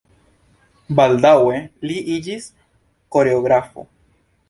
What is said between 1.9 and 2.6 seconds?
li iĝis